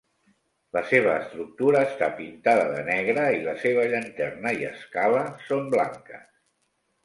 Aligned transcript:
La 0.77 0.81
seva 0.91 1.11
estructura 1.25 1.83
està 1.89 2.07
pintada 2.23 2.65
de 2.73 2.81
negre 2.89 3.27
i 3.37 3.45
la 3.51 3.55
seva 3.67 3.87
llanterna 3.95 4.57
i 4.65 4.69
escala 4.73 5.25
són 5.51 5.73
blanques. 5.79 6.29